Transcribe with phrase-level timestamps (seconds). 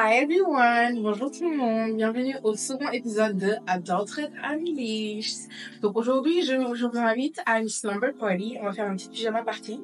[0.00, 5.50] Hi everyone, bonjour tout le monde, bienvenue au second épisode de Adulthood Unleashed.
[5.82, 9.08] Donc aujourd'hui, je, je vous invite à une slumber party, on va faire un petit
[9.08, 9.80] pyjama party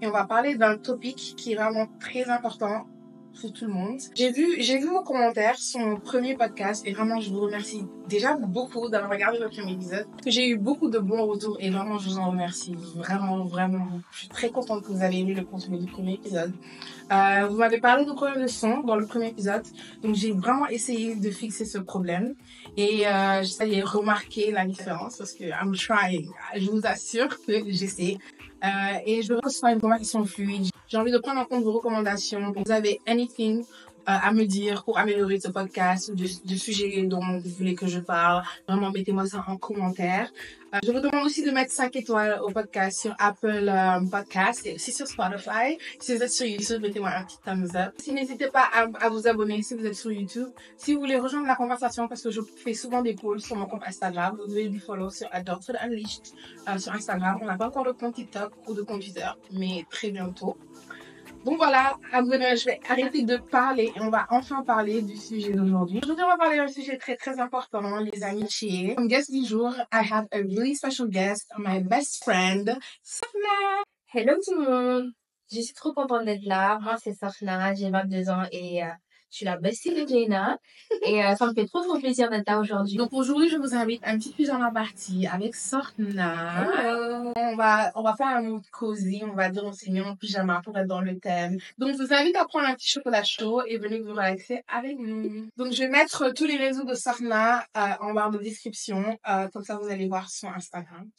[0.00, 2.86] et on va parler d'un topic qui est vraiment très important
[3.46, 3.98] tout le monde.
[4.14, 7.84] J'ai vu, j'ai vu vos commentaires sur mon premier podcast et vraiment je vous remercie
[8.08, 10.06] déjà beaucoup d'avoir regardé le premier épisode.
[10.26, 12.74] J'ai eu beaucoup de bons retours et vraiment je vous en remercie.
[12.96, 13.88] Vraiment, vraiment.
[14.10, 16.52] Je suis très contente que vous avez aimé le contenu du premier épisode.
[17.12, 19.62] Euh, vous m'avez parlé de problème de son dans le premier épisode,
[20.02, 22.34] donc j'ai vraiment essayé de fixer ce problème
[22.76, 26.28] et euh, j'essayais de la différence parce que I'm trying.
[26.54, 28.18] Je vous assure que j'essaie.
[28.64, 28.68] Euh,
[29.06, 30.70] et je veux que ce soit une conversation fluide.
[30.88, 32.52] J'ai envie de prendre en compte vos recommandations.
[32.56, 33.64] Vous avez anything
[34.10, 38.00] à me dire pour améliorer ce podcast, du, du sujet dont vous voulez que je
[38.00, 40.30] parle, vraiment mettez-moi ça en commentaire.
[40.74, 44.66] Euh, je vous demande aussi de mettre 5 étoiles au podcast sur Apple euh, Podcast
[44.66, 45.78] et aussi sur Spotify.
[45.98, 47.94] Si vous êtes sur YouTube, mettez-moi un petit thumbs up.
[47.98, 50.48] Si n'hésitez pas à, vous abonner si vous êtes sur YouTube.
[50.76, 53.64] Si vous voulez rejoindre la conversation, parce que je fais souvent des polls sur mon
[53.64, 57.38] compte Instagram, vous devez me follow sur Adulthood euh, sur Instagram.
[57.40, 60.58] On n'a pas encore de compte TikTok ou de compte Twitter, mais très bientôt.
[61.44, 66.00] Donc voilà, je vais arrêter de parler et on va enfin parler du sujet d'aujourd'hui.
[66.02, 68.94] Aujourd'hui, on va parler d'un sujet très très important, les amitiés.
[68.94, 73.82] Comme guest du jour, I have a really special guest, my best friend, Safna.
[74.12, 75.12] Hello tout le monde.
[75.50, 76.78] Je suis trop contente d'être là.
[76.80, 78.88] Moi, c'est Safna, j'ai 22 ans et euh,
[79.30, 80.58] je suis la bestie de Jaina
[81.02, 82.96] et euh, ça me fait trop trop plaisir d'être là aujourd'hui.
[82.96, 86.66] Donc aujourd'hui, je vous invite un petit pyjama party avec Sortna.
[87.36, 90.16] On va on va faire un mood cozy, on va dire on s'est mis en
[90.16, 91.58] pyjama pour être dans le thème.
[91.76, 94.98] Donc je vous invite à prendre un petit chocolat chaud et venir vous relaxer avec
[94.98, 95.48] nous.
[95.56, 99.48] Donc je vais mettre tous les réseaux de Sortna euh, en barre de description, euh,
[99.48, 101.10] comme ça vous allez voir son Instagram.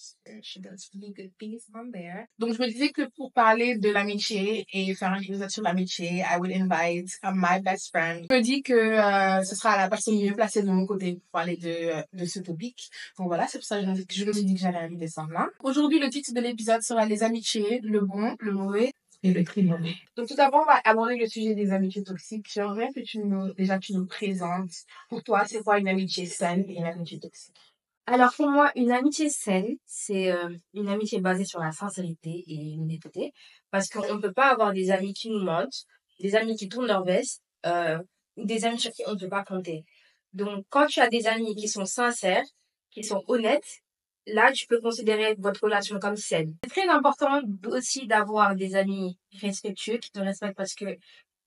[0.41, 2.25] She does really good things on there.
[2.39, 6.23] Donc je me disais que pour parler de l'amitié et faire un épisode sur l'amitié,
[6.27, 9.89] I would invite uh, my best friend je me dis que euh, ce sera la
[9.89, 12.89] personne mieux placée de mon côté pour parler de, de ce topic.
[13.17, 15.47] Donc voilà, c'est pour ça que je me suis dit que j'allais inviter là.
[15.63, 18.93] Aujourd'hui, le titre de l'épisode sera les amitiés, le bon, le mauvais
[19.23, 19.95] et le très mauvais.
[20.15, 22.47] Donc tout d'abord, on va aborder le sujet des amitiés toxiques.
[22.51, 24.71] J'aimerais que tu nous, déjà tu nous présentes.
[25.09, 27.55] Pour toi, c'est quoi une amitié saine et une amitié toxique?
[28.05, 32.75] Alors pour moi, une amitié saine, c'est euh, une amitié basée sur la sincérité et
[32.77, 33.33] l'honnêteté.
[33.71, 35.85] Parce qu'on ne peut pas avoir des amis qui nous mentent,
[36.19, 37.99] des amis qui tournent leur veste euh,
[38.37, 39.85] des amis sur qui on ne peut pas compter.
[40.33, 42.45] Donc, quand tu as des amis qui sont sincères,
[42.91, 43.81] qui sont honnêtes,
[44.27, 46.55] là, tu peux considérer votre relation comme saine.
[46.63, 50.97] C'est très important aussi d'avoir des amis respectueux qui te respectent parce que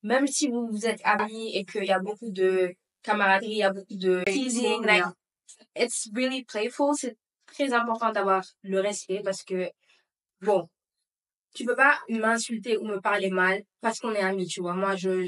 [0.03, 3.63] même si vous, vous êtes amis et qu'il y a beaucoup de camaraderie, il y
[3.63, 5.05] a beaucoup de teasing, like,
[5.77, 9.71] it's really playful, c'est très important d'avoir le respect parce que,
[10.41, 10.69] bon,
[11.55, 14.75] tu peux pas m'insulter ou me parler mal parce qu'on est amis, tu vois.
[14.75, 15.27] Moi, je,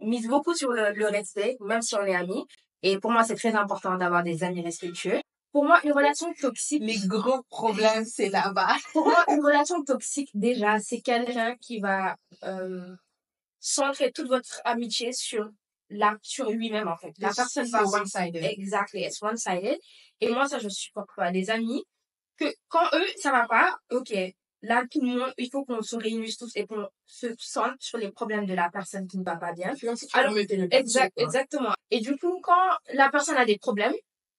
[0.00, 2.44] mise beaucoup sur le, respect, même si on est amis.
[2.82, 5.20] Et pour moi, c'est très important d'avoir des amis respectueux.
[5.52, 6.82] Pour moi, une relation toxique...
[6.84, 8.76] Les gros problèmes, c'est là-bas.
[8.92, 12.94] pour moi, une relation toxique, déjà, c'est quelqu'un qui va euh,
[13.58, 15.48] centrer toute votre amitié sur
[15.88, 17.12] la sur lui-même en fait.
[17.18, 18.44] La personne c'est one-sided.
[18.44, 19.78] Exactly, it's one-sided.
[20.20, 21.84] Et moi ça je supporte pas les amis
[22.36, 24.12] que quand eux ça va pas, OK,
[24.62, 27.98] là, tout le monde, il faut qu'on se réunisse tous et qu'on se centre sur
[27.98, 29.72] les problèmes de la personne qui ne va pas bien.
[30.14, 30.36] Alors,
[30.70, 31.72] exact, exactement.
[31.90, 33.94] Et du coup, quand la personne a des problèmes,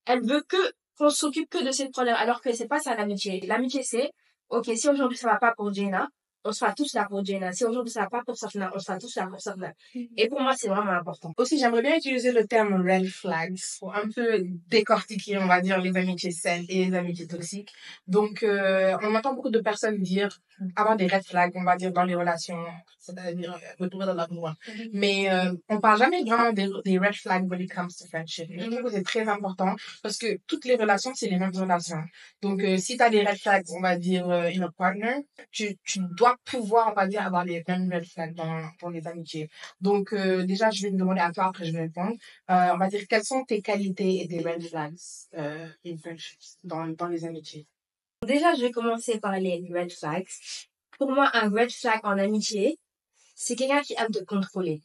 [0.06, 0.56] elle veut que
[0.98, 3.40] qu'on s'occupe que de ces problèmes, alors que c'est pas ça l'amitié.
[3.46, 4.10] L'amitié, c'est,
[4.48, 6.08] ok, si aujourd'hui ça va pas pour Jenna,
[6.48, 7.52] on sera tous là pour Jenna.
[7.52, 9.72] Si aujourd'hui ça va pas pour Safna, on sera tous là pour Safna.
[9.94, 10.08] Mm-hmm.
[10.16, 11.32] Et pour moi, c'est vraiment important.
[11.36, 15.78] Aussi, j'aimerais bien utiliser le terme red flags pour un peu décortiquer, on va dire,
[15.78, 17.72] les amitiés saines et les amitiés toxiques.
[18.06, 20.40] Donc, euh, on entend beaucoup de personnes dire
[20.76, 22.64] avoir des red flags, on va dire, dans les relations,
[22.98, 24.50] c'est-à-dire euh, retrouver dans l'amour.
[24.50, 24.90] Mm-hmm.
[24.92, 28.48] Mais euh, on parle jamais vraiment des, des, red flags when it comes to friendship.
[28.50, 32.02] Je trouve que c'est très important parce que toutes les relations, c'est les mêmes relations.
[32.42, 35.76] Donc, euh, si tu as des red flags, on va dire, in a partner, tu,
[35.84, 39.48] tu dois pouvoir, on va dire, avoir les mêmes red flags dans, dans les amitiés.
[39.80, 42.14] Donc, euh, déjà, je vais me demander à toi, après je vais répondre.
[42.50, 44.96] Euh, on va dire, quelles sont tes qualités et tes red flags
[45.36, 45.68] euh,
[46.64, 47.66] dans les amitiés?
[48.26, 50.26] Déjà, je vais commencer par les red flags.
[50.98, 52.78] Pour moi, un red flag en amitié,
[53.34, 54.80] c'est quelqu'un qui aime te contrôler.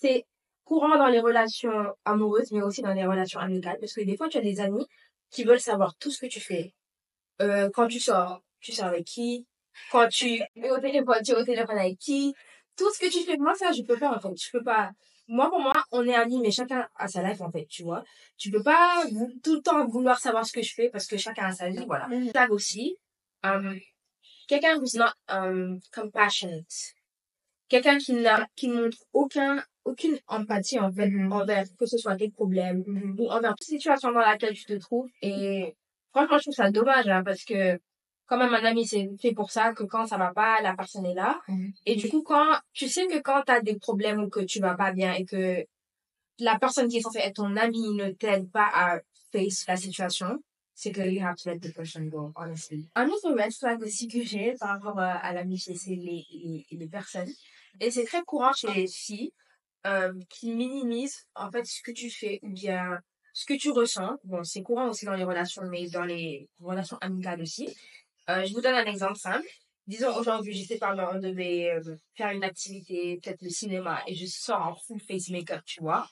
[0.00, 0.24] C'est
[0.64, 4.28] courant dans les relations amoureuses, mais aussi dans les relations amicales, parce que des fois,
[4.28, 4.86] tu as des amis
[5.30, 6.74] qui veulent savoir tout ce que tu fais.
[7.42, 9.46] Euh, quand tu sors, tu sors avec qui?
[9.90, 12.34] Quand tu es au téléphone, tu es au téléphone avec qui?
[12.76, 14.34] Tout ce que tu fais, moi, ça, je peux pas, en fait.
[14.36, 14.90] Je peux pas
[15.30, 18.02] moi, pour moi, on est amis, mais chacun a sa life, en fait, tu vois.
[18.36, 19.04] Tu peux pas
[19.44, 21.84] tout le temps vouloir savoir ce que je fais parce que chacun a sa vie,
[21.86, 22.08] voilà.
[22.34, 22.50] Ça mm.
[22.50, 22.96] aussi,
[23.44, 23.78] um,
[24.48, 26.94] quelqu'un who's not um, compassionate.
[27.68, 32.30] Quelqu'un qui n'a, qui montre aucun, aucune empathie en fait envers que ce soit tes
[32.30, 33.14] problèmes Mhm.
[33.20, 35.08] ou envers toute situation dans laquelle tu te trouves.
[35.22, 35.76] Et
[36.12, 37.78] franchement, je trouve ça dommage hein, parce que
[38.30, 41.04] quand même un ami c'est fait pour ça que quand ça va pas, la personne
[41.04, 41.40] est là.
[41.48, 41.72] Mhm.
[41.84, 44.60] Et du coup, quand tu sais que quand tu as des problèmes ou que tu
[44.60, 45.66] vas pas bien et que
[46.38, 49.00] la personne qui est censée être ton ami ne t'aide pas à
[49.32, 50.40] face la situation,
[50.74, 52.88] c'est que you have to let the person go, honestly.
[52.94, 56.66] Un autre red flag aussi que j'ai par rapport à, à l'amitié, c'est les, les,
[56.70, 57.28] les personnes.
[57.80, 59.32] Et c'est très courant chez les filles
[59.88, 63.00] euh, qui minimisent en fait ce que tu fais ou bien
[63.32, 64.18] ce que tu ressens.
[64.24, 67.68] Bon, c'est courant aussi dans les relations, mais dans les relations amicales aussi.
[68.30, 69.46] Euh, je vous donne un exemple simple.
[69.86, 74.14] Disons aujourd'hui, je sais pas, on devait euh, faire une activité, peut-être le cinéma, et
[74.14, 76.06] je sors en full face make-up, tu vois.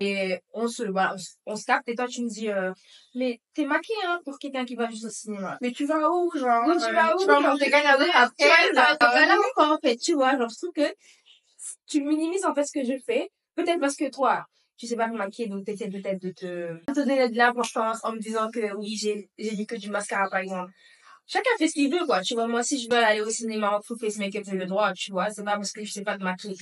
[0.00, 2.72] Et on se, voilà, on, se- on se capte, et toi tu me dis, euh,
[3.14, 5.56] mais t'es maquillée hein, pour quelqu'un qui va juste au cinéma.
[5.62, 6.64] Mais tu vas où, genre?
[6.68, 7.70] Oui, tu vas où, Tu vas manger
[8.14, 8.44] après?
[8.74, 10.94] genre, genre, voilà encore, en fait, tu vois, genre, je trouve que
[11.86, 13.30] tu minimises en fait ce que je fais.
[13.54, 14.44] Peut-être parce que toi,
[14.76, 18.12] tu sais pas me maquiller, donc t'essaies peut-être de te te donner de l'importance en
[18.12, 20.72] me disant que oui, j'ai, j'ai mis que du mascara, par exemple.
[21.26, 22.20] Chacun fait ce qu'il veut, quoi.
[22.22, 24.66] Tu vois, moi, si je veux aller au cinéma en full face make-up, j'ai le
[24.66, 25.30] droit, tu vois.
[25.30, 26.56] C'est pas parce que je sais pas te maquiller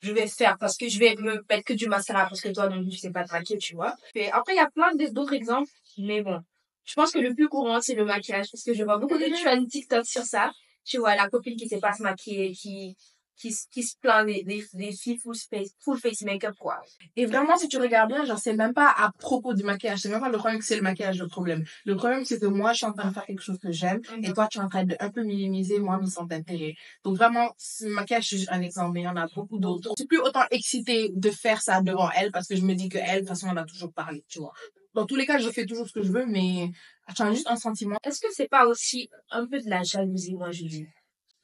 [0.00, 2.48] que je vais faire, parce que je vais me mettre que du mascara, parce que
[2.50, 3.94] toi, non plus, tu sais pas te maquiller, tu vois.
[4.14, 6.40] Et après, il y a plein de- d'autres exemples, mais bon.
[6.84, 9.42] Je pense que le plus courant, c'est le maquillage, parce que je vois beaucoup de
[9.42, 10.52] trends TikTok sur ça.
[10.84, 12.96] Tu vois, la copine qui sait pas se maquiller, qui,
[13.36, 16.80] qui, qui se plaint des, des, des filles full face, full face make-up, quoi.
[17.16, 20.00] Et vraiment, si tu regardes bien, genre, c'est même pas à propos du maquillage.
[20.00, 21.64] C'est même pas le problème que c'est le maquillage le problème.
[21.84, 24.00] Le problème, c'est que moi, je suis en train de faire quelque chose que j'aime.
[24.22, 26.74] Et toi, tu es en train de un peu minimiser moi mes centres d'intérêt.
[27.04, 29.90] Donc vraiment, ce maquillage, c'est un exemple, mais il y en a beaucoup d'autres.
[29.96, 32.88] Je suis plus autant excitée de faire ça devant elle parce que je me dis
[32.88, 34.52] que elle, de toute façon, elle a toujours parlé, tu vois.
[34.94, 36.70] Dans tous les cas, je fais toujours ce que je veux, mais
[37.16, 37.98] j'ai juste un sentiment.
[38.02, 40.86] Est-ce que c'est pas aussi un peu de la jalousie, moi, je dis?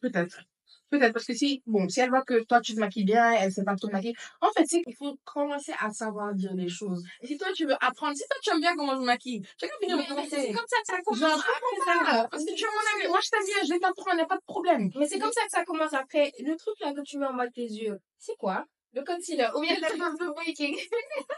[0.01, 0.43] Peut-être.
[0.93, 3.51] Peut-être parce que si, bon, si elle voit que toi tu te maquilles bien, elle
[3.51, 4.15] sait pas te maquiller.
[4.43, 7.03] En fait, c'est qu'il faut commencer à savoir dire les choses.
[7.23, 9.43] Et si toi tu veux apprendre, si toi tu aimes bien comment je me maquille,
[9.59, 11.19] chacun dire Mais- mais c'est comme ça que ça commence.
[11.21, 12.29] Genre, après ça.
[12.31, 14.27] parce que tu es mon ami, moi je t'aime bien, je vais t'apprendre, y a
[14.27, 14.91] pas de problème.
[14.97, 16.31] Mais c'est comme ça que ça commence après.
[16.41, 18.67] Le truc là que tu mets en bas de tes yeux, c'est quoi?
[18.93, 19.49] Le concealer.
[19.57, 19.81] Ou bien le
[20.35, 20.77] breaking.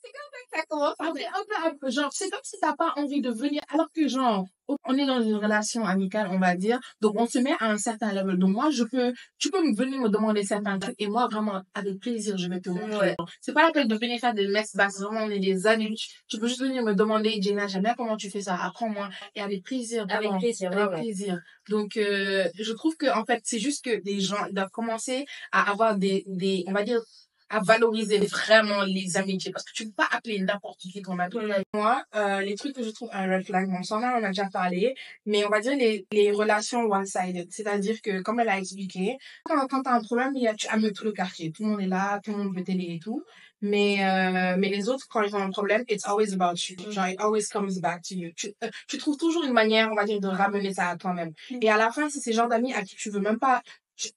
[0.00, 1.26] c'est comme ça que ça commence Après, après.
[1.26, 4.06] un peu, un peu, genre, c'est comme si t'as pas envie de venir, alors que
[4.06, 4.46] genre,
[4.84, 7.78] on est dans une relation amicale, on va dire, donc on se met à un
[7.78, 8.38] certain level.
[8.38, 11.98] Donc moi, je peux, tu peux venir me demander certains trucs, et moi, vraiment, avec
[12.00, 13.10] plaisir, je vais te montrer.
[13.10, 13.16] Ouais.
[13.40, 16.00] C'est pas la peine de venir faire des messes basses, vraiment, on est des adultes.
[16.28, 19.40] Tu peux juste venir me demander, Jenna, j'aime bien comment tu fais ça, apprends-moi, et
[19.40, 21.38] avec plaisir, Avec plaisir, Avec plaisir.
[21.68, 25.26] Donc, euh, je trouve que, en fait, c'est juste que les gens, ils doivent commencer
[25.52, 27.00] à avoir des, des, on va dire,
[27.50, 31.34] à valoriser vraiment les amitiés parce que tu peux pas appeler n'importe qui ton ami.
[31.72, 34.28] Moi, euh, les trucs que je trouve un red flag, bon, ça on en a
[34.28, 34.94] déjà parlé,
[35.26, 37.48] mais on va dire les, les relations one-sided.
[37.50, 40.66] C'est-à-dire que, comme elle a expliqué, quand, quand t'as un problème, il y a, tu
[40.68, 41.52] amènes tout le quartier.
[41.52, 43.24] Tout le monde est là, tout le monde veut t'aider et tout.
[43.60, 46.76] Mais, euh, mais les autres, quand ils ont un problème, it's always about you.
[46.92, 48.30] Genre, it always comes back to you.
[48.36, 51.32] Tu, euh, tu trouves toujours une manière, on va dire, de ramener ça à toi-même.
[51.60, 53.62] Et à la fin, c'est ces genres d'amis à qui tu veux même pas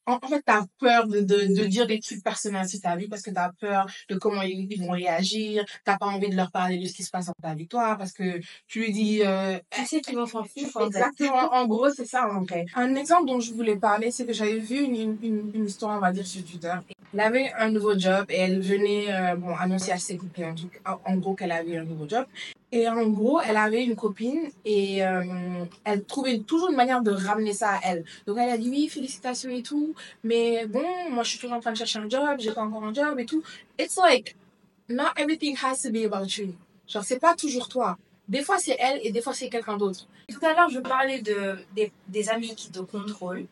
[0.05, 3.07] en, en fait, t'as peur de, de, de dire des trucs personnels sur ta vie
[3.07, 5.63] parce que t'as peur de comment ils, ils vont réagir.
[5.85, 7.95] T'as pas envie de leur parler de ce qui se passe dans ta vie, toi,
[7.97, 10.81] parce que tu lui dis, euh, Tu sais qu'ils vont s'en foutre.
[10.85, 12.65] Exactement, en gros, c'est ça en vrai.
[12.75, 15.97] Un exemple dont je voulais parler, c'est que j'avais vu une, une, une, une histoire,
[15.97, 16.73] on va dire, sur Twitter.
[17.13, 21.00] Elle avait un nouveau job et elle venait euh, bon, annoncer à ses copines, en,
[21.05, 22.25] en gros, qu'elle avait un nouveau job.
[22.73, 27.11] Et en gros, elle avait une copine et euh, elle trouvait toujours une manière de
[27.11, 28.05] ramener ça à elle.
[28.25, 31.59] Donc elle a dit oui, félicitations et tout, mais bon, moi je suis toujours en
[31.59, 33.43] train de chercher un job, j'ai pas encore un job et tout.
[33.77, 34.37] It's like,
[34.87, 36.53] not everything has to be about you.
[36.87, 37.97] Genre, c'est pas toujours toi.
[38.29, 40.07] Des fois c'est elle et des fois c'est quelqu'un d'autre.
[40.31, 41.57] Tout à l'heure, je parlais de,
[42.07, 43.47] des, amis qui te contrôlent.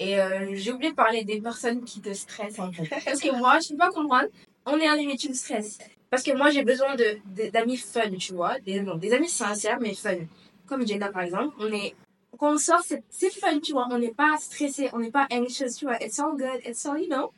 [0.00, 2.56] Et euh, j'ai oublié de parler des personnes qui te stressent.
[2.56, 4.26] Parce que moi, je peux pas comprendre.
[4.66, 5.78] On est amis, mais tu me stresses.
[6.10, 8.58] Parce que moi, j'ai besoin de, de- d'amis fun, tu vois.
[8.60, 10.14] Des, non, des amis sincères, mais fun.
[10.66, 11.54] Comme Jenna, par exemple.
[11.58, 11.94] On est,
[12.38, 13.88] quand on sort, c'est, c'est fun, tu vois.
[13.90, 15.96] On n'est pas stressé, on n'est pas anxious, tu vois.
[16.02, 17.32] It's all good, it's all, you know.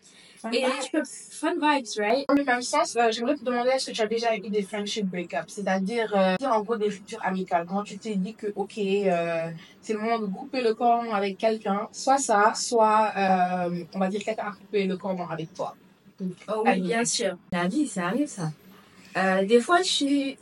[0.52, 2.24] Et tu peux, fun vibes, right?
[2.28, 4.62] Dans le même sens, euh, j'aimerais te demander est-ce que tu as déjà eu des
[4.62, 8.78] friendship breakups, c'est-à-dire euh, en gros des ruptures amicales, quand tu t'es dit que ok,
[8.78, 9.50] euh,
[9.82, 13.12] c'est le moment de couper le cordon avec quelqu'un, soit ça, soit
[13.92, 15.74] on va dire quelqu'un a coupé le cordon avec toi.
[16.48, 17.36] Oh oui, bien sûr.
[17.52, 18.50] La vie, ça arrive, ça.
[19.16, 20.36] Euh, des fois, tu,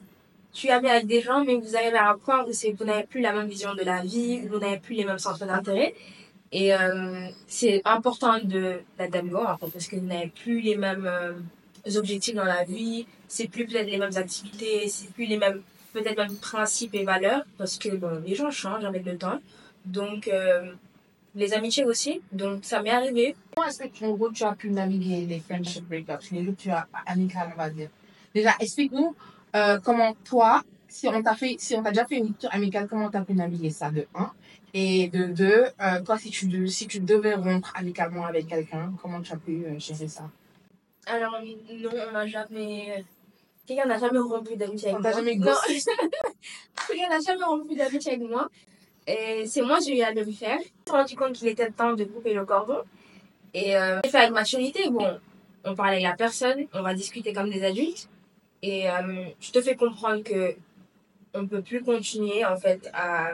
[0.52, 3.20] tu ami avec des gens, mais vous arrivez à un point où vous n'avez plus
[3.20, 5.94] la même vision de la vie, vous n'avez plus les mêmes centres d'intérêt.
[6.52, 11.32] Et euh, c'est important de en fait, parce que vous n'avez plus les mêmes euh,
[11.96, 16.16] objectifs dans la vie, c'est plus peut-être les mêmes activités, c'est plus les mêmes, peut-être
[16.16, 19.40] même principes et valeurs, parce que bon, les gens changent avec le temps.
[19.84, 20.30] Donc,
[21.36, 22.20] les amitiés aussi.
[22.32, 23.36] Donc, ça m'est arrivé.
[23.54, 26.82] Comment est-ce que, tu- en gros, tu as pu naviguer les friendship breakups, les ruptures
[27.06, 27.90] amicales, on va dire
[28.34, 29.14] Déjà, explique-nous
[29.54, 32.88] euh, comment toi, si on t'a fait, si on t'a déjà fait une rupture amicale,
[32.88, 34.32] comment t'as pu naviguer ça de un?
[34.74, 39.20] Et de deux, euh, toi, si tu, si tu devais rompre amicalement avec quelqu'un, comment
[39.22, 40.28] tu as pu euh, gérer ça?
[41.06, 41.38] Alors,
[41.80, 43.04] non, on n'a jamais.
[43.66, 45.10] Quelqu'un n'a jamais rompu d'amitié avec On moi.
[45.10, 45.52] t'a jamais Non.
[46.88, 48.48] Quelqu'un n'a jamais rompu d'amitié avec moi.
[49.06, 50.58] Et c'est moi, j'ai eu à le faire.
[50.58, 52.80] Je me suis rendu compte qu'il était temps de couper le cordon.
[53.54, 54.90] Et euh, j'ai fait avec maturité.
[54.90, 55.18] Bon,
[55.64, 58.08] on parle avec la personne, on va discuter comme des adultes.
[58.62, 60.56] Et euh, je te fais comprendre que
[61.34, 63.32] on peut plus continuer, en fait, à.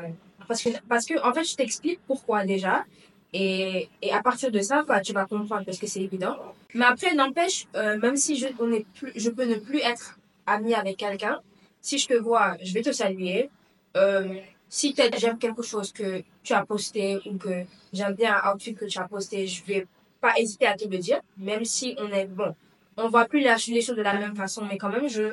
[0.49, 2.85] Parce que, parce que en fait, je t'explique pourquoi déjà.
[3.33, 6.37] Et, et à partir de ça, bah, tu vas comprendre parce que c'est évident.
[6.75, 10.19] Mais après, n'empêche, euh, même si je, on est plus, je peux ne plus être
[10.47, 11.41] amie avec quelqu'un,
[11.81, 13.49] si je te vois, je vais te saluer.
[13.97, 14.35] Euh,
[14.76, 16.09] si j'aime quelque chose que
[16.43, 17.55] tu as posté ou que
[17.93, 19.87] j'aime bien un outfit que tu as posté, je vais
[20.19, 22.55] pas hésiter à te le dire, même si on est bon.
[22.97, 25.26] On voit plus la- les choses de la même façon, mais quand même, je,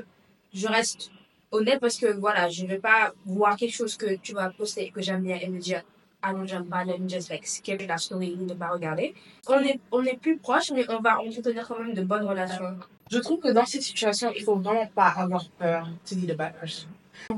[0.54, 1.10] je reste
[1.52, 4.92] honnête parce que voilà, je vais pas voir quelque chose que tu vas poster et
[4.92, 5.82] que j'aime bien et me dire,
[6.22, 9.14] ah non, j'aime pas, let me just like skip la story ou ne pas regarder.
[9.48, 12.72] On est, on est plus proches, mais on va entretenir quand même de bonnes relations.
[13.10, 16.36] Je trouve que dans cette situation, il faut vraiment pas avoir peur to be the
[16.36, 16.90] bad person.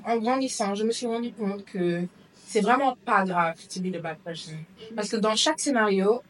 [0.05, 2.03] En grandissant, je me suis rendu compte que
[2.47, 4.53] c'est vraiment pas grave to be the bad person.
[4.95, 6.21] Parce que dans chaque scénario,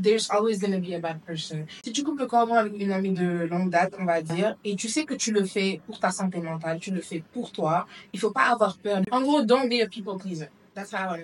[0.00, 1.66] there's always gonna be a bad person.
[1.84, 4.76] Si tu coupes le cordon avec une amie de longue date, on va dire, et
[4.76, 7.86] tu sais que tu le fais pour ta santé mentale, tu le fais pour toi,
[8.12, 9.02] il faut pas avoir peur.
[9.10, 10.48] En gros, don't be a people pleaser.
[10.76, 11.16] That's how.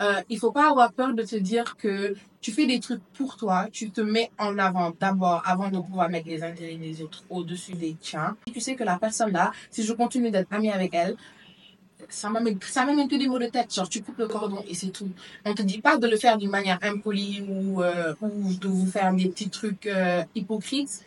[0.00, 3.36] Euh, il faut pas avoir peur de te dire que tu fais des trucs pour
[3.36, 7.24] toi, tu te mets en avant d'abord avant de pouvoir mettre les intérêts des autres
[7.28, 8.36] au-dessus des tiens.
[8.52, 11.16] Tu sais que la personne là, si je continue d'être amie avec elle,
[12.08, 13.74] ça m'amène, ça m'amène que des mots de tête.
[13.74, 15.10] Genre, tu coupes le cordon et c'est tout.
[15.44, 18.86] On te dit pas de le faire d'une manière impolie ou, euh, ou de vous
[18.86, 21.04] faire des petits trucs euh, hypocrites.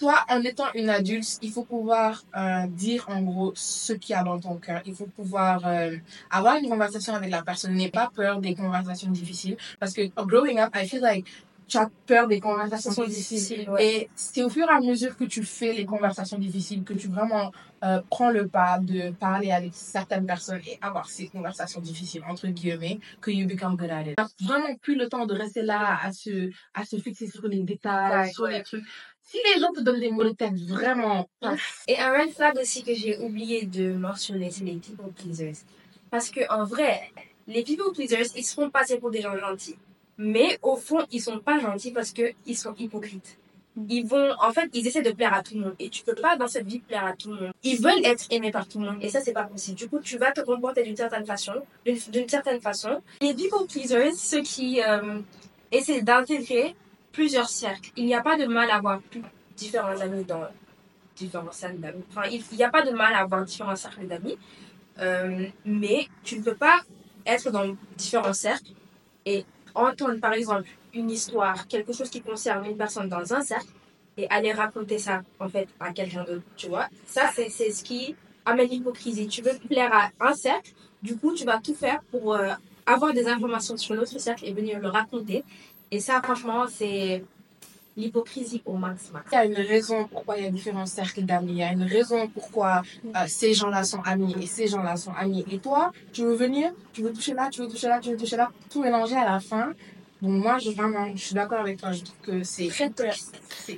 [0.00, 4.18] Toi, en étant une adulte, il faut pouvoir euh, dire en gros ce qu'il y
[4.18, 4.80] a dans ton cœur.
[4.86, 5.94] Il faut pouvoir euh,
[6.30, 7.74] avoir une conversation avec la personne.
[7.74, 9.58] N'aie pas peur des conversations difficiles.
[9.78, 11.26] Parce que growing up, I feel like
[11.68, 13.38] tu as peur des conversations difficiles.
[13.58, 13.86] difficiles, ouais.
[13.86, 17.06] Et c'est au fur et à mesure que tu fais les conversations difficiles que tu
[17.06, 17.52] vraiment
[17.84, 22.48] euh, prends le pas de parler avec certaines personnes et avoir ces conversations difficiles, entre
[22.48, 24.16] guillemets, que you become good at it.
[24.16, 27.62] T'as vraiment plus le temps de rester là à se, à se fixer sur les
[27.62, 28.58] détails, Ouais, sur ouais.
[28.58, 28.84] les trucs.
[29.30, 31.28] Si les gens te donnent des mots de tête vraiment
[31.86, 35.64] Et un red flag aussi que j'ai oublié de mentionner, c'est les people pleasers.
[36.10, 37.00] Parce que en vrai,
[37.46, 39.76] les people pleasers, ils se font passer pour des gens gentils.
[40.18, 43.38] Mais au fond, ils sont pas gentils parce que ils sont hypocrites.
[43.88, 45.76] Ils vont, en fait, ils essaient de plaire à tout le monde.
[45.78, 47.52] Et tu peux pas dans cette vie plaire à tout le monde.
[47.62, 48.98] Ils veulent être aimés par tout le monde.
[49.00, 49.76] Et ça, c'est pas possible.
[49.76, 51.54] Du coup, tu vas te comporter d'une certaine façon.
[51.86, 53.00] D'une certaine façon.
[53.20, 55.20] Les people pleasers, ceux qui euh,
[55.70, 56.74] essaient d'intégrer
[57.12, 57.90] plusieurs cercles.
[57.96, 59.22] Il n'y a pas de mal à avoir plus
[59.56, 60.46] différents amis dans
[61.16, 62.04] différents cercles d'amis.
[62.10, 64.38] Enfin, il n'y a pas de mal à avoir différents cercles d'amis.
[64.98, 66.80] Euh, mais tu ne peux pas
[67.26, 68.72] être dans différents cercles
[69.24, 73.68] et entendre, par exemple, une histoire, quelque chose qui concerne une personne dans un cercle
[74.16, 76.88] et aller raconter ça, en fait, à quelqu'un d'autre, tu vois.
[77.06, 79.28] Ça, c'est ce qui amène l'hypocrisie.
[79.28, 82.52] Tu veux plaire à un cercle, du coup, tu vas tout faire pour euh,
[82.86, 85.44] avoir des informations sur l'autre cercle et venir le raconter.
[85.90, 87.24] Et ça, franchement, c'est
[87.96, 89.26] l'hypocrisie au max, max.
[89.32, 91.52] Il y a une raison pourquoi il y a différents cercles d'amis.
[91.52, 95.12] Il y a une raison pourquoi euh, ces gens-là sont amis et ces gens-là sont
[95.12, 95.44] amis.
[95.50, 98.16] Et toi, tu veux venir, tu veux toucher là, tu veux toucher là, tu veux
[98.16, 99.72] toucher là, tout mélanger à la fin.
[100.22, 101.92] Donc moi, je, vraiment, je suis d'accord avec toi.
[101.92, 102.68] Je trouve que c'est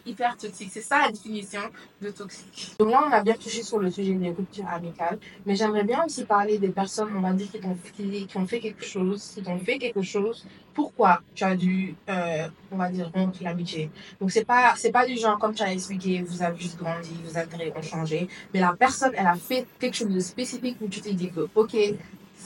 [0.07, 0.71] hyper toxique.
[0.73, 1.61] C'est ça la définition
[2.01, 2.75] de toxique.
[2.79, 5.19] Donc là, on a bien touché sur le sujet des ruptures amicales.
[5.47, 8.47] Mais j'aimerais bien aussi parler des personnes, on va dire, qui t'ont qui, qui ont
[8.47, 10.45] fait quelque chose, qui t'ont fait quelque chose.
[10.75, 13.91] Pourquoi tu as dû, euh, on va dire, rompre l'amitié?
[14.21, 17.11] Donc c'est pas, c'est pas du genre, comme tu as expliqué, vous avez juste grandi,
[17.25, 18.27] vos intérêts ont changé.
[18.55, 21.47] Mais la personne, elle a fait quelque chose de spécifique où tu t'es dit que,
[21.55, 21.77] ok,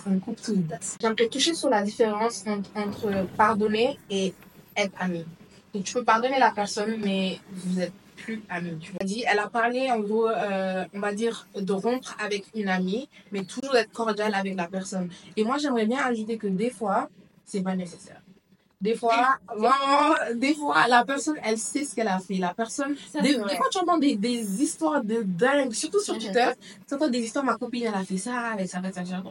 [0.07, 0.57] on coupe tout.
[1.01, 4.33] J'aimerais toucher sur la différence entre, entre pardonner et
[4.77, 5.25] être ami.
[5.75, 8.41] Donc, tu peux pardonner la personne, mais vous êtes plus.
[8.81, 8.99] Tu vois.
[9.01, 12.69] Elle dit- Elle a parlé, en gros, euh, on va dire, de rompre avec une
[12.69, 15.11] amie, mais toujours être cordial avec la personne.
[15.37, 17.09] Et moi, j'aimerais bien ajouter que des fois,
[17.45, 18.21] c'est pas nécessaire.
[18.81, 22.35] Des fois, vraiment, des fois, la personne, elle sait ce qu'elle a fait.
[22.35, 26.15] La personne, Ça, des, fois, tu entends des, des histoires de dingue, surtout sur.
[26.19, 26.51] Twitter.
[26.89, 29.23] Tu entends des histoires, ma copine, elle a fait ça, avec ça, ça, avec ça.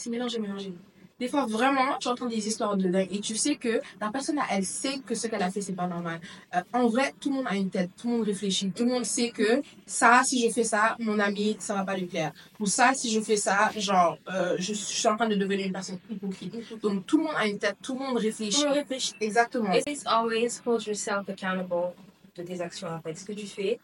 [0.00, 0.72] C'est mélangé, mélangé.
[1.18, 4.40] des fois, vraiment, tu entends des histoires de dingue et tu sais que la personne,
[4.50, 6.18] elle sait que ce qu'elle a fait, c'est pas normal.
[6.54, 8.92] Euh, en vrai, tout le monde a une tête, tout le monde réfléchit, tout le
[8.92, 12.32] monde sait que ça, si je fais ça, mon ami, ça va pas lui plaire.
[12.58, 15.72] Ou ça, si je fais ça, genre, euh, je, suis en train de devenir une
[15.72, 16.54] personne hypocrite.
[16.80, 18.56] Donc, tout le monde a une tête, tout le monde réfléchit.
[18.56, 19.12] Tout le monde réfléchit.
[19.20, 19.74] Exactement.
[19.86, 21.92] It's always hold yourself accountable
[22.36, 23.78] de tes actions, en fait, ce que tu fais.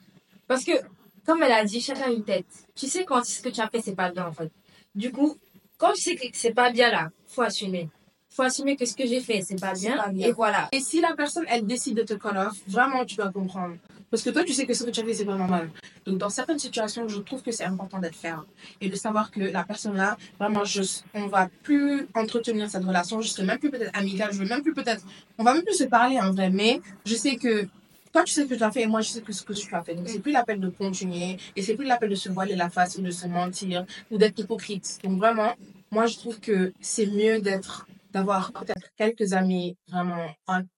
[0.49, 0.73] Parce que,
[1.27, 2.47] comme elle a dit, chacun a une tête.
[2.75, 4.51] Tu sais quand ce que tu as fait, c'est pas bien, en fait.
[4.95, 5.37] Du coup,
[5.79, 7.89] quand tu sais que c'est pas bien là, faut assumer.
[8.31, 10.29] Faut assumer que ce que j'ai fait, c'est pas, bien, pas bien.
[10.29, 10.69] Et voilà.
[10.73, 13.77] Et si la personne, elle décide de te call off, vraiment, tu dois comprendre.
[14.11, 15.71] Parce que toi, tu sais que ce que tu as fait, c'est pas normal.
[16.05, 18.45] Donc, dans certaines situations, je trouve que c'est important d'être ferme.
[18.81, 20.83] Et de savoir que la personne là, vraiment, je,
[21.15, 23.21] on va plus entretenir cette relation.
[23.21, 24.33] Je serai même plus peut-être amicale.
[24.33, 25.03] Je veux même plus peut-être,
[25.39, 26.51] on va même plus se parler en vrai.
[26.51, 27.67] Mais je sais que
[28.17, 29.53] toi, tu sais ce que tu as fait et moi, je sais que ce que
[29.53, 29.95] tu as fait.
[29.95, 32.97] Donc, c'est plus l'appel de continuer et c'est plus l'appel de se voiler la face
[32.97, 34.99] ou de se mentir ou d'être hypocrite.
[35.05, 35.55] Donc, vraiment,
[35.91, 40.27] moi, je trouve que c'est mieux d'être d'avoir peut-être quelques amis vraiment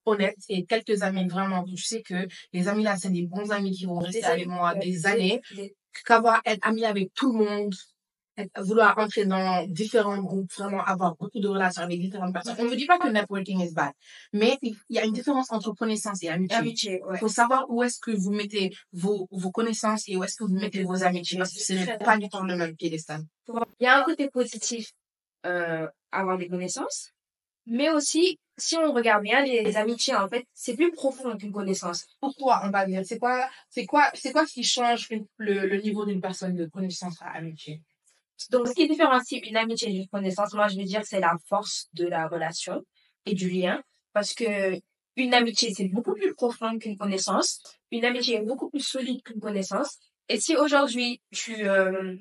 [0.06, 3.70] honnêtes et quelques amis vraiment je sais que les amis là c'est des bons amis
[3.70, 5.40] qui vont rester avec moi des années
[6.04, 7.74] qu'avoir être ami avec tout le monde
[8.58, 12.56] vouloir entrer dans différents groupes, vraiment avoir beaucoup de relations avec différentes personnes.
[12.58, 13.92] On ne dit pas que networking is bad,
[14.32, 16.56] mais il y a une différence entre connaissance et amitié.
[16.56, 17.16] Amitié, ouais.
[17.16, 20.44] Il faut savoir où est-ce que vous mettez vos, vos connaissances et où est-ce que
[20.44, 23.22] vous mettez vos amitiés, parce que ce n'est pas du tout le même piédestal.
[23.48, 24.92] Il y a un côté positif,
[25.46, 27.12] euh, avoir des connaissances,
[27.66, 32.06] mais aussi, si on regarde bien les, amitiés, en fait, c'est plus profond qu'une connaissance.
[32.18, 33.02] Pourquoi, on va dire?
[33.04, 36.66] C'est quoi, c'est quoi, c'est quoi ce qui change le, le niveau d'une personne de
[36.66, 37.82] connaissance à amitié?
[38.50, 41.88] Donc, ce qui différencie une amitié d'une connaissance, moi, je veux dire, c'est la force
[41.94, 42.84] de la relation
[43.26, 43.82] et du lien.
[44.12, 44.80] Parce que
[45.16, 47.60] une amitié, c'est beaucoup plus profond qu'une connaissance.
[47.90, 49.98] Une amitié est beaucoup plus solide qu'une connaissance.
[50.28, 52.14] Et si aujourd'hui, tu, euh,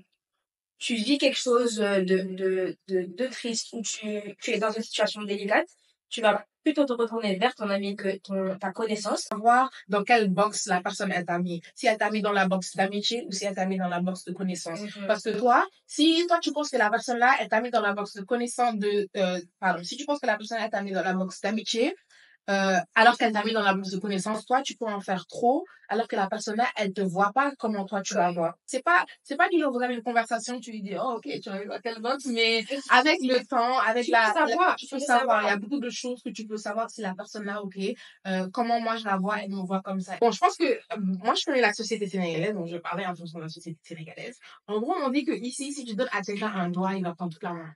[0.79, 4.81] tu vis quelque chose de, de, de, de triste ou tu, tu es dans une
[4.81, 5.67] situation délicate,
[6.09, 9.29] tu vas plutôt te retourner vers ton ami que ton, ta connaissance.
[9.38, 11.62] Voir dans quelle box la personne est amie.
[11.75, 14.01] Si elle t'a mis dans la box d'amitié ou si elle t'a mis dans la
[14.01, 14.81] box de connaissance.
[14.81, 15.07] Mhm.
[15.07, 17.79] Parce que toi, si toi tu penses que la personne là, elle t'a mis dans
[17.81, 20.81] la box de connaissance de, euh, pardon, si tu penses que la personne elle t'a
[20.81, 21.95] mis dans la box d'amitié,
[22.49, 25.25] euh, alors qu'elle t'a mis dans la box de connaissance, toi, tu peux en faire
[25.27, 28.57] trop, alors que la personne là, elle te voit pas comment toi tu la vois.
[28.65, 31.29] C'est pas, c'est pas du genre vous avez une conversation, tu lui dis, oh, ok,
[31.41, 34.75] tu as dans quelle box, mais avec le temps, avec Tu la, peux savoir, la-
[34.75, 35.19] tu peux peux savoir.
[35.19, 35.43] savoir.
[35.43, 37.77] Il y a beaucoup de choses que tu peux savoir si la personne là, ok,
[38.27, 40.17] euh, comment moi je la vois, elle me voit comme ça.
[40.19, 43.15] Bon, je pense que, euh, moi je connais la société sénégalaise, donc je parlais en
[43.15, 44.38] fonction de la société sénégalaise.
[44.67, 47.13] En gros, on dit que ici, si tu donnes à quelqu'un un doigt, il va
[47.15, 47.71] prendre toute la main.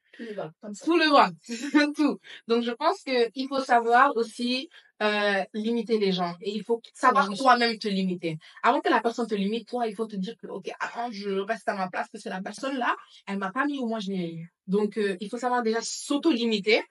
[0.62, 0.86] Comme ça.
[0.86, 1.29] Tout le droit,
[1.95, 2.19] tout.
[2.47, 4.61] Donc je pense que il faut savoir aussi
[5.02, 7.38] euh, limiter les gens et il faut savoir Oui.
[7.38, 8.38] toi-même te limiter.
[8.62, 11.30] Avant que la personne te limite, toi, il faut te dire que ok, attends, je
[11.30, 12.95] reste à ma place parce que la personne là,
[13.28, 14.54] elle m'a pas mis où moi je l'ai eu.
[14.67, 16.82] Donc euh, il faut savoir déjà s'auto-limiter.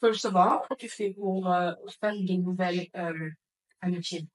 [0.00, 2.88] First of all, comment tu fais pour euh, faire des nouvelles
[3.80, 4.26] amitiés?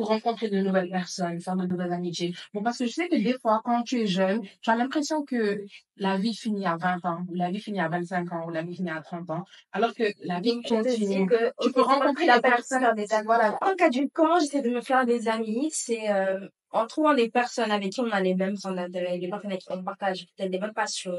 [0.00, 2.34] Pour rencontrer de nouvelles personnes, faire de nouvelles amitiés.
[2.54, 5.26] Bon, parce que je sais que des fois, quand tu es jeune, tu as l'impression
[5.26, 5.62] que
[5.98, 8.62] la vie finit à 20 ans, ou la vie finit à 25 ans, ou la
[8.62, 11.26] vie finit à 30 ans, alors que la vie continue.
[11.26, 13.26] que Tu peux rencontrer la personne des amis.
[13.26, 13.58] Voilà.
[13.60, 17.28] En cas du comment j'essaie de me faire des amis, c'est euh, en trouvant des
[17.28, 20.24] personnes avec qui on a les mêmes centres d'intérêt, des personnes avec qui on partage
[20.34, 21.12] peut-être des mêmes passions.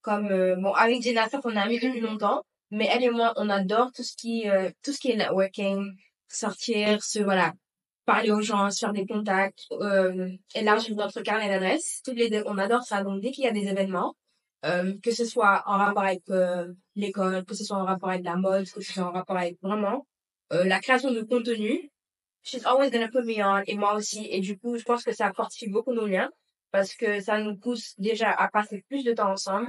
[0.00, 3.50] Comme euh, bon, avec Jennifer, on a amis depuis longtemps, mais elle et moi, on
[3.50, 5.84] adore tout ce qui euh, tout ce qui est networking,
[6.28, 7.52] sortir, se voilà,
[8.06, 12.00] parler aux gens, se faire des contacts, euh, élargir notre carnet d'adresses.
[12.04, 13.02] Toutes les deux, on adore ça.
[13.02, 14.14] Donc dès qu'il y a des événements,
[14.64, 18.24] euh, que ce soit en rapport avec euh, l'école, que ce soit en rapport avec
[18.24, 20.06] la mode, que ce soit en rapport avec vraiment
[20.52, 21.90] euh, la création de contenu.
[22.42, 24.26] She's always gonna put me on, et moi aussi.
[24.30, 26.30] Et du coup, je pense que ça fortifie beaucoup nos liens
[26.70, 29.68] parce que ça nous pousse déjà à passer plus de temps ensemble.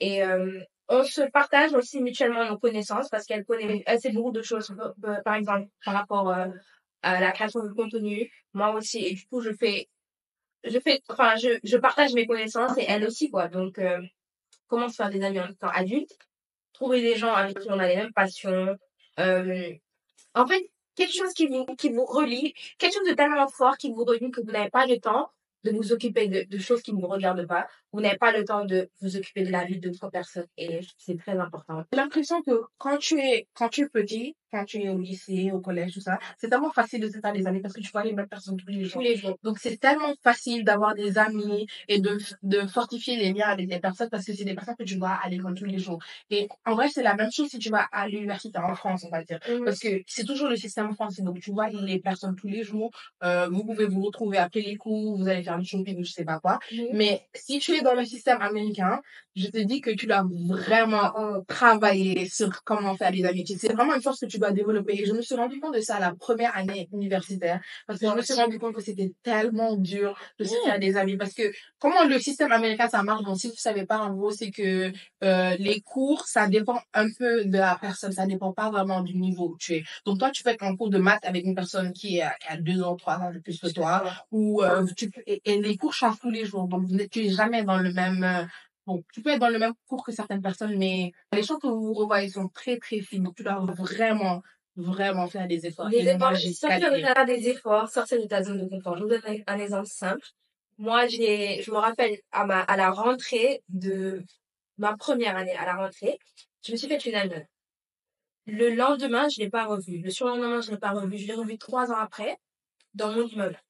[0.00, 4.42] Et euh, on se partage aussi mutuellement nos connaissances parce qu'elle connaît, sait beaucoup de
[4.42, 4.74] choses,
[5.04, 6.34] euh, par exemple, par rapport
[7.06, 8.30] euh, la création de contenu.
[8.52, 9.04] Moi aussi.
[9.04, 9.88] Et du coup, je fais,
[10.64, 13.48] je fais, enfin, je, je partage mes connaissances et elle aussi, quoi.
[13.48, 14.00] Donc, euh,
[14.68, 16.16] comment se faire des amis en étant adulte,
[16.72, 18.76] trouver des gens avec qui on a les mêmes passions.
[19.18, 19.72] Euh,
[20.34, 23.90] en fait, quelque chose qui vous, qui vous relie, quelque chose de tellement fort qui
[23.90, 25.30] vous relie que vous n'avez pas le temps
[25.64, 27.66] de vous occuper de, de choses qui ne vous regardent pas.
[27.92, 30.46] Vous n'avez pas le temps de vous occuper de la vie d'autres personnes.
[30.56, 31.82] Et c'est très important.
[31.92, 35.50] J'ai l'impression que quand tu es, quand tu es petit, quand tu es au lycée,
[35.52, 37.90] au collège, tout ça, c'est tellement facile de se faire des amis parce que tu
[37.90, 38.92] vois les mêmes personnes tous les jours.
[38.94, 39.36] Tous les jours.
[39.42, 43.78] Donc, c'est tellement facile d'avoir des amis et de, de fortifier les liens avec des
[43.80, 45.98] personnes parce que c'est des personnes que tu vois à l'école tous les jours.
[46.30, 49.10] Et en vrai, c'est la même chose si tu vas à l'université en France, on
[49.10, 49.40] va dire.
[49.64, 51.22] Parce que c'est toujours le système français.
[51.22, 52.90] Donc, tu vois les personnes tous les jours.
[53.22, 56.12] Euh, vous pouvez vous retrouver après les cours, vous allez faire du shopping ou je
[56.12, 56.58] sais pas quoi.
[56.92, 59.00] Mais si tu es dans le système américain,
[59.36, 63.56] je te dis que tu dois vraiment Oh, travailler sur comment faire des amitiés.
[63.58, 64.94] C'est vraiment une chose que tu dois développer.
[65.00, 67.60] Et je me suis rendu compte de ça la première année universitaire.
[67.86, 70.96] Parce que je me suis rendu compte que c'était tellement dur de se faire des
[70.96, 71.16] amis.
[71.16, 74.30] Parce que comment le système américain ça marche, donc si vous savez pas, en gros,
[74.30, 74.92] c'est que
[75.24, 78.12] euh, les cours, ça dépend un peu de la personne.
[78.12, 79.84] Ça dépend pas vraiment du niveau où tu es.
[80.04, 82.56] Donc toi, tu fais un cours de maths avec une personne qui est à, à
[82.56, 84.04] deux ans, trois ans de plus que toi.
[84.30, 86.68] Ou euh, tu et, et les cours changent tous les jours.
[86.68, 88.48] Donc tu es jamais dans le même...
[88.88, 91.66] Bon, tu peux être dans le même cours que certaines personnes, mais les choses que
[91.66, 93.22] vous revoyez sont très, très fines.
[93.22, 94.42] Donc, tu dois vraiment,
[94.76, 95.90] vraiment faire des efforts.
[95.90, 98.96] Sortir de des efforts, sortir de ta zone de confort.
[98.96, 100.26] Je vous donne un, exemple simple.
[100.78, 104.22] Moi, j'ai, je me rappelle à ma, à la rentrée de
[104.78, 106.18] ma première année, à la rentrée,
[106.64, 107.44] je me suis fait une amie.
[108.46, 109.98] Le lendemain, je l'ai pas revue.
[109.98, 111.18] Le surlendemain, je l'ai pas revue.
[111.18, 112.38] Je l'ai revue trois ans après,
[112.94, 113.60] dans mon immeuble.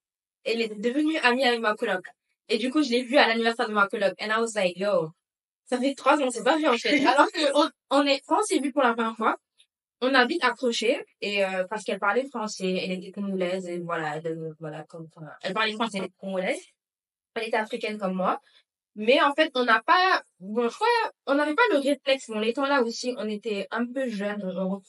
[0.45, 2.05] Elle est devenue amie avec ma coloc.
[2.49, 4.13] Et du coup, je l'ai vue à l'anniversaire de ma coloc.
[4.19, 5.11] And I was like, yo,
[5.65, 6.99] ça fait trois ans, c'est pas vu en fait.
[7.05, 9.37] Alors que on, on est, quand on s'est vu pour la première fois,
[10.01, 14.17] on a vite accroché et euh, parce qu'elle parlait français, elle était congolaise et voilà,
[14.17, 16.61] elle, voilà comme enfin, elle parlait français, elle était congolaise,
[17.35, 18.41] elle était africaine comme moi.
[18.95, 20.87] Mais en fait, on n'a pas, bon, je crois,
[21.25, 22.27] on n'avait pas le réflexe.
[22.29, 24.81] Bon, les temps là aussi, on était un peu jeunes, on, on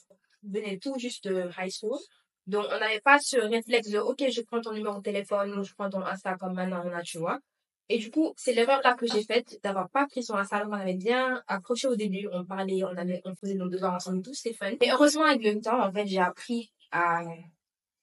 [0.43, 1.99] venait tout juste de high school.
[2.47, 5.63] Donc, on n'avait pas ce réflexe de, OK, je prends ton numéro de téléphone ou
[5.63, 7.39] je prends ton Insta comme maintenant on a, tu vois.
[7.93, 10.65] Et du coup, c'est l'erreur là que j'ai faite d'avoir pas pris son Insta.
[10.65, 14.23] On avait bien accroché au début, on parlait, on avait, on faisait nos devoirs ensemble,
[14.23, 14.71] tout c'était fun.
[14.81, 17.25] Et heureusement, avec le temps, en fait, j'ai appris à,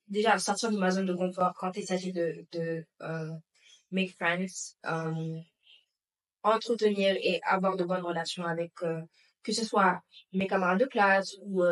[0.09, 3.31] déjà, sortir de ma zone de confort quand il s'agit de, de, euh,
[3.91, 5.39] make friends, euh,
[6.43, 8.99] entretenir et avoir de bonnes relations avec, euh,
[9.41, 10.01] que ce soit
[10.33, 11.63] mes camarades de classe ou,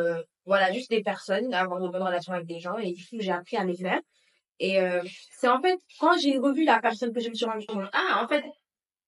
[0.46, 2.78] voilà, juste des personnes, avoir de bonnes relations avec des gens.
[2.78, 4.00] Et du coup, j'ai appris à les faire.
[4.60, 7.66] Et euh, c'est en fait, quand j'ai revu la personne que je me suis rendu
[7.66, 8.44] compte, ah, en fait,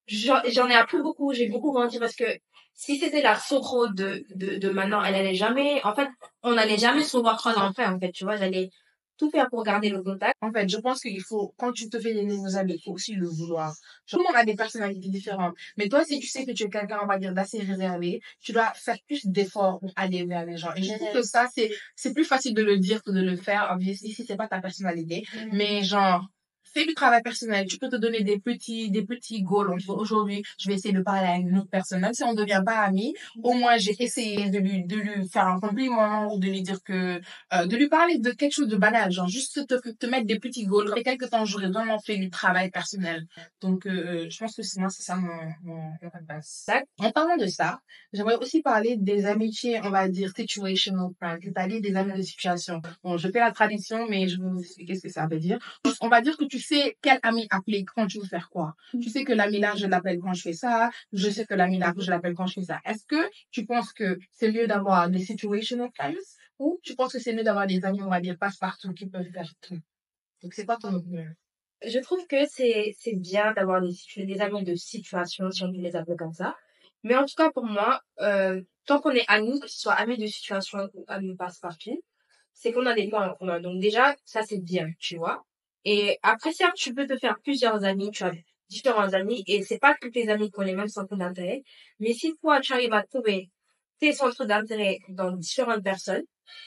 [0.08, 2.26] j'en ai appris beaucoup, j'ai beaucoup grandi parce que
[2.74, 6.10] si c'était la Soro de, de, de maintenant, elle allait jamais, en fait,
[6.44, 8.70] on n'allait jamais se revoir trois ans après, en fait, tu vois, j'allais
[9.18, 10.36] tout faire pour garder le contact.
[10.42, 12.92] En fait, je pense qu'il faut, quand tu te fais des nouveaux amis, il faut
[12.92, 13.74] aussi le vouloir.
[14.08, 15.56] Tout le monde a des personnalités différentes.
[15.78, 18.52] Mais toi, si tu sais que tu es quelqu'un, on va dire, d'assez réservé, tu
[18.52, 20.74] dois faire plus d'efforts pour aller vers les gens.
[20.76, 23.36] Et je trouve que ça, c'est, c'est plus facile de le dire que de le
[23.36, 25.26] faire, obviously, si c'est pas ta personnalité.
[25.52, 26.28] Mais genre,
[26.74, 27.66] fais du travail personnel.
[27.68, 29.78] Tu peux te donner des petits, des petits goals.
[29.88, 32.02] Aujourd'hui, je vais essayer de parler à une autre personne.
[32.02, 35.28] Même si on ne devient pas amis, au moins, j'ai essayé de lui, de lui
[35.30, 37.22] faire un compliment ou de lui dire que,
[37.54, 39.12] euh, de lui parler de quelque chose de banal.
[39.12, 40.88] Genre, juste te, te mettre des petits goals.
[40.90, 43.26] Après quelques temps, j'aurais vraiment fait du travail personnel.
[43.62, 45.28] Donc, euh, je pense que sinon, c'est ça mon,
[45.64, 46.12] mon, mon.
[47.00, 47.80] En parlant de ça,
[48.14, 52.82] j'aimerais aussi parler des amitiés, on va dire, situational friends, c'est-à-dire des amis de situation.
[53.04, 55.60] Bon, je fais la tradition, mais je vais vous expliquer ce que ça veut dire.
[56.02, 58.76] On va dire que tu sais quel ami appeler quand tu veux faire quoi.
[58.92, 60.90] Tu sais que l'ami là, je l'appelle quand je fais ça.
[61.14, 62.80] Je sais que l'ami là, je l'appelle quand je fais ça.
[62.86, 66.16] Est-ce que tu penses que c'est mieux d'avoir des situational friends
[66.60, 69.30] ou tu penses que c'est mieux d'avoir des amis, on va dire, passe-partout qui peuvent
[69.32, 69.80] faire tout?
[70.42, 71.26] Donc, c'est quoi ton opinion?
[71.86, 75.96] Je trouve que c'est, c'est bien d'avoir des, amis de situation, si on peut les
[75.96, 76.56] appeler comme ça.
[77.04, 80.18] Mais en tout cas, pour moi, euh, tant qu'on est amis, que ce soit amis
[80.18, 82.02] de situation ou amis passe-partout,
[82.54, 83.60] c'est qu'on a des points en commun.
[83.60, 85.46] Donc déjà, ça c'est bien, tu vois.
[85.86, 88.34] Et après, certes, tu peux te faire plusieurs amis, tu as
[88.70, 91.64] différents amis, et c'est pas tous tes amis qui ont les mêmes centres d'intérêt.
[92.00, 93.50] Mais si toi, tu arrives à trouver
[94.00, 96.24] tes centres d'intérêt dans différentes personnes,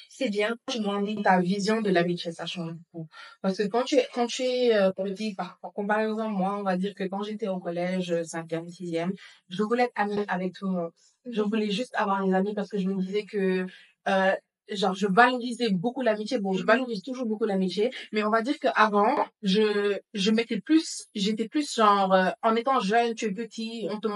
[0.08, 0.56] c'est bien.
[0.72, 3.08] je grandis, ta vision de l'amitié, ça change beaucoup.
[3.42, 6.62] Parce que quand tu es, quand tu es euh, petit, par, par comparaison, moi, on
[6.62, 9.12] va dire que quand j'étais au collège, 5e, 6e,
[9.48, 10.90] je voulais être amie avec tout le monde.
[11.30, 13.66] Je voulais juste avoir des amis parce que je me disais que,
[14.08, 14.36] euh,
[14.70, 16.38] genre, je valorisais beaucoup l'amitié.
[16.38, 21.06] Bon, je valorise toujours beaucoup l'amitié, mais on va dire qu'avant, je, je mettais plus,
[21.14, 24.08] j'étais plus genre, euh, en étant jeune, tu es petit, on te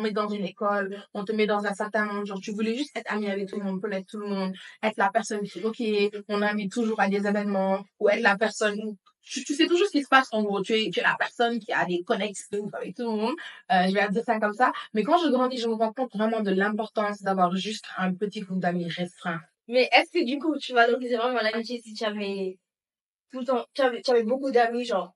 [0.00, 2.96] met dans une école, on te met dans un certain monde, genre, tu voulais juste
[2.96, 5.82] être ami avec tout le monde, connaître tout le monde, être la personne qui, ok,
[6.28, 9.92] on invite toujours à des événements, ou être la personne, tu, tu sais toujours ce
[9.92, 12.70] qui se passe en gros, tu es, tu es la personne qui a des connexions
[12.72, 13.34] avec tout le monde,
[13.72, 16.14] euh, je vais dire ça comme ça, mais quand je grandis, je me rends compte
[16.14, 19.40] vraiment de l'importance d'avoir juste un petit groupe d'amis restreint.
[19.68, 22.58] Mais est-ce que du coup, tu valoriser vraiment l'amitié si tu avais
[23.30, 25.14] tout le temps, tu avais, tu avais beaucoup d'amis, genre,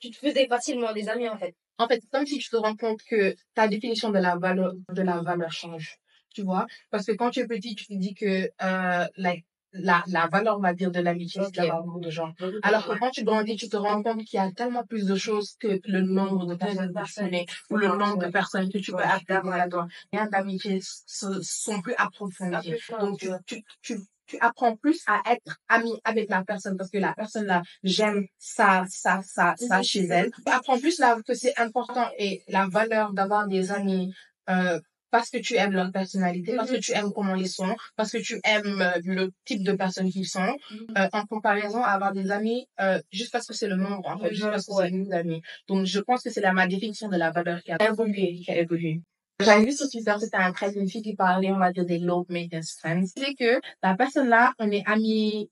[0.00, 1.54] tu te faisais facilement des amis en fait?
[1.78, 4.72] En fait, c'est comme si tu te rends compte que ta définition de la valeur,
[4.90, 5.98] de la valeur change.
[6.34, 6.66] Tu vois?
[6.90, 10.58] Parce que quand tu es petit, tu te dis que, euh, like, la, la valeur,
[10.58, 12.32] on va dire, de l'amitié, c'est d'avoir beaucoup de gens.
[12.62, 15.14] Alors que quand tu grandis, tu te rends compte qu'il y a tellement plus de
[15.16, 18.98] choses que le nombre de personnes connais ou le nombre de personnes que tu peux
[19.02, 19.86] appeler à toi.
[20.12, 22.74] Liens d'amitié sont plus approfondis.
[23.00, 26.98] Donc, tu, tu, tu, tu apprends plus à être ami avec la personne parce que
[26.98, 29.84] la personne là, j'aime ça, ça, ça, ça Mhm.
[29.84, 30.30] chez elle.
[30.30, 34.12] Tu apprends plus là que c'est important et la valeur d'avoir des amis,
[34.48, 34.80] euh,
[35.12, 38.18] parce que tu aimes leur personnalité, parce que tu aimes comment ils sont, parce que
[38.18, 40.86] tu aimes euh, le type de personnes qu'ils sont, Mhm.
[40.98, 44.18] euh, en comparaison à avoir des amis euh, juste parce que c'est le nombre, en
[44.18, 45.40] fait, juste parce que c'est une d'amis.
[45.68, 48.50] Donc, je pense que c'est la ma définition de la valeur qui a évolué, qui
[48.50, 49.00] a évolué.
[49.40, 51.98] J'avais vu sur Twitter, c'était un trait d'une fille qui parlait, on va dire, des
[51.98, 53.06] low maintenance friends.
[53.16, 55.50] C'est que la personne là, on est amis,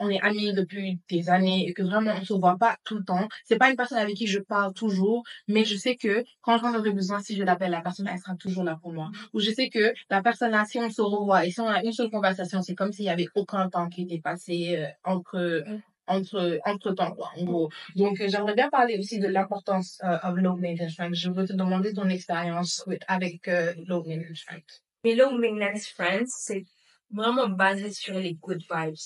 [0.00, 3.04] on est amis depuis des années et que vraiment on se voit pas tout le
[3.04, 3.28] temps.
[3.44, 6.74] C'est pas une personne avec qui je parle toujours, mais je sais que quand j'en
[6.76, 9.10] aurai besoin, si je l'appelle, la personne, elle sera toujours là pour moi.
[9.34, 11.82] Ou je sais que la personne là, si on se revoit et si on a
[11.84, 15.64] une seule conversation, c'est comme s'il y avait aucun temps qui était passé euh, entre
[16.06, 20.18] entre entre temps quoi en gros donc euh, j'aimerais bien parler aussi de l'importance euh,
[20.24, 23.48] of low maintenance friends je veux te demander ton expérience avec
[23.86, 26.64] low maintenance friends Mes low maintenance friends, c'est
[27.10, 28.96] vraiment basé sur les good vibes.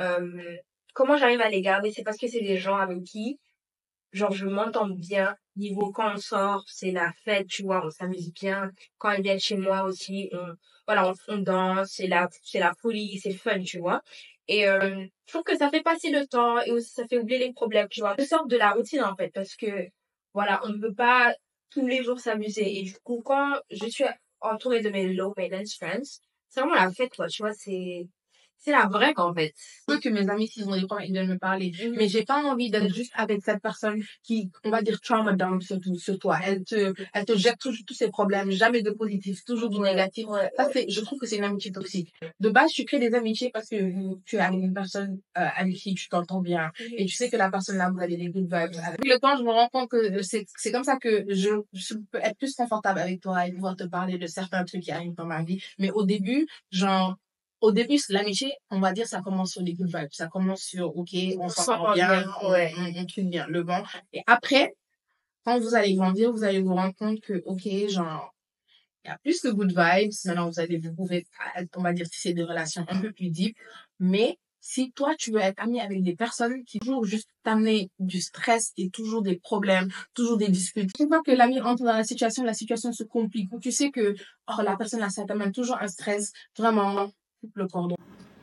[0.00, 0.56] Euh,
[0.94, 3.38] comment j'arrive à les garder, c'est parce que c'est des gens avec qui,
[4.12, 5.36] genre, je m'entends bien.
[5.56, 8.70] Niveau quand on sort, c'est la fête, tu vois, on s'amuse bien.
[8.98, 10.54] Quand ils viennent chez moi aussi, on,
[10.86, 14.02] voilà, on, danse, c'est la, c'est la folie, c'est fun, tu vois.
[14.48, 17.38] Et euh, je trouve que ça fait passer le temps et aussi ça fait oublier
[17.38, 18.14] les problèmes, tu vois.
[18.18, 19.88] Je sors de la routine en fait, parce que
[20.34, 21.34] voilà, on ne peut pas
[21.70, 22.78] tous les jours s'amuser.
[22.78, 24.04] Et du coup, quand je suis
[24.40, 28.06] entourée de mes low maintenance friends, c'est vraiment la fête, quoi, tu vois, c'est,
[28.58, 29.52] c'est la vraie, quoi, en fait.
[29.88, 32.24] je veux que mes amis s'ils ont des problèmes ils viennent me parler mais j'ai
[32.24, 36.18] pas envie d'être juste avec cette personne qui on va dire trauma dump sur, sur
[36.18, 39.80] toi elle te elle te jette toujours tous ses problèmes jamais de positif toujours du
[39.80, 40.50] négatif Ouais.
[40.56, 42.12] Ça, c'est, je trouve que c'est une amitié toxique.
[42.40, 43.76] De base, tu crées des amitiés parce que
[44.24, 47.36] tu es avec une personne euh, avec qui tu t'entends bien et tu sais que
[47.36, 48.80] la personne là, vous avez des good vibes.
[48.82, 51.94] Avec le temps, je me rends compte que c'est, c'est comme ça que je, je
[52.10, 55.14] peux être plus confortable avec toi et pouvoir te parler de certains trucs qui arrivent
[55.14, 55.62] dans ma vie.
[55.78, 57.16] Mais au début, genre,
[57.64, 60.12] au début, l'amitié, on va dire, ça commence sur les good vibes.
[60.12, 62.72] Ça commence sur, OK, on s'entend s'entend bien, bien, on, ouais.
[62.76, 63.82] on, on bien le vent.
[64.12, 64.74] Et après,
[65.44, 68.34] quand vous allez grandir, vous allez vous rendre compte que, OK, genre,
[69.04, 70.12] il y a plus de good vibes.
[70.26, 71.26] Maintenant, vous allez, vous pouvez,
[71.74, 73.56] on va dire, tisser des relations un peu plus deep.
[73.98, 78.20] Mais si toi, tu veux être ami avec des personnes qui toujours juste t'amener du
[78.20, 82.04] stress et toujours des problèmes, toujours des disputes, une fois que l'ami entre dans la
[82.04, 83.50] situation, la situation se complique.
[83.52, 84.14] Ou tu sais que,
[84.48, 87.10] oh, la personne là, ça t'amène toujours un stress, vraiment,
[87.54, 87.96] le cordon.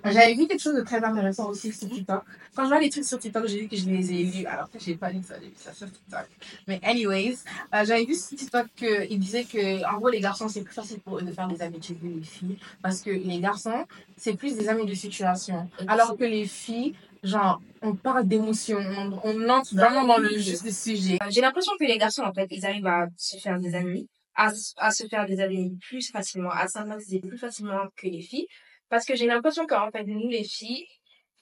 [0.04, 2.24] J'avais vu quelque chose de très intéressant aussi sur TikTok.
[2.56, 4.70] Quand je vois les trucs sur TikTok, j'ai vu que je les ai lus, alors
[4.70, 6.28] que j'ai pas lu ça, j'ai vu ça sur TikTok.
[6.68, 7.38] Mais anyways,
[7.76, 11.00] euh, j'avais vu sur TikTok qu'il disait que, en gros, les garçons, c'est plus facile
[11.02, 12.58] pour eux de faire des amitiés que les filles.
[12.82, 13.86] Parce que les garçons,
[14.18, 15.70] c'est plus des amis de situation.
[15.88, 18.80] Alors que les filles, genre, on parle d'émotions,
[19.24, 21.20] on, entre vraiment dans le juste sujet.
[21.22, 24.08] Euh, J'ai l'impression que les garçons, en fait, ils arrivent à se faire des amis,
[24.36, 28.48] à, à se faire des amis plus facilement, à s'amuser plus facilement que les filles.
[28.92, 30.86] Parce que j'ai l'impression qu'en fait, nous, les filles,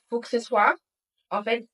[0.08, 0.76] faut que ce soit,
[1.32, 1.68] en fait,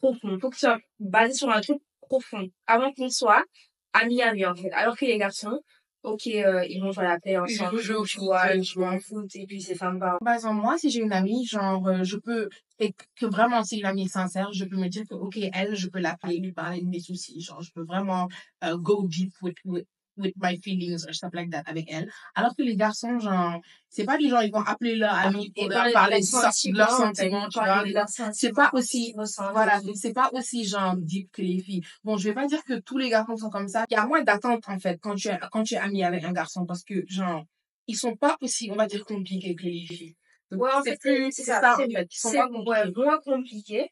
[0.00, 0.38] profond.
[0.40, 2.48] Faut que ce soit basé sur un truc profond.
[2.68, 3.44] Avant qu'on soit
[3.92, 4.70] amis amis, en fait.
[4.70, 5.60] Alors que les garçons,
[6.04, 8.54] ok, euh, ils vont jouer à la paix ensemble, Ils jouent au tu foot, vois,
[8.54, 10.16] ils jouent en foot, et puis c'est sympa.
[10.24, 13.78] Par exemple, moi, si j'ai une amie, genre, euh, je peux, et que vraiment, si
[13.78, 16.52] une amie est sincère, je peux me dire que, ok, elle, je peux l'appeler, lui
[16.52, 17.40] parler de mes soucis.
[17.40, 18.28] Genre, je peux vraiment
[18.62, 19.86] euh, go deep with, with,
[20.18, 22.10] with my feelings or stuff like that avec elle.
[22.34, 25.68] Alors que les garçons, genre, c'est pas du genre, ils vont appeler leur ami pour
[25.68, 27.84] leur parler de leurs sentiments, tu vois.
[28.32, 29.14] C'est pas aussi,
[29.52, 31.82] voilà, donc c'est pas aussi genre deep que les filles.
[32.04, 33.84] Bon, je vais pas dire que tous les garçons sont comme ça.
[33.90, 36.24] Il y a moins d'attente en fait quand tu es quand tu es ami avec
[36.24, 37.44] un garçon parce que genre
[37.86, 40.16] ils sont pas aussi on va dire compliqués que les filles.
[40.50, 41.86] Donc, Ouais, en c'est fait, ça, en fait.
[41.88, 42.92] Ils sont ouais,
[43.24, 43.90] compliqués.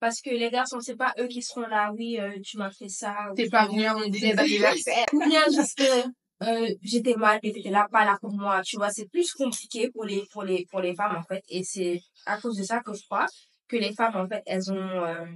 [0.00, 2.88] Parce que les garçons, c'est pas eux qui seront là, oui, euh, tu m'as fait
[2.88, 3.16] ça.
[3.34, 5.06] T'es pas venu à mon dîner d'anniversaire.
[5.12, 6.04] Ou bien juste, euh,
[6.44, 8.62] euh, j'étais mal et t'étais là, pas là pour moi.
[8.62, 11.42] Tu vois, c'est plus compliqué pour les, pour les, pour les femmes, en fait.
[11.48, 13.26] Et c'est à cause de ça que je crois
[13.66, 15.26] que les femmes, en fait, elles ont, euh,